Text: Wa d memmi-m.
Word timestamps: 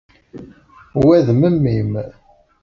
Wa 1.05 1.17
d 1.25 1.27
memmi-m. 1.39 1.93